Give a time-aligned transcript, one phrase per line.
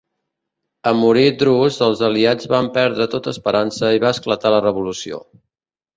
[0.91, 5.21] En morir Drus els aliats van perdre tota esperança i va esclatar la revolució.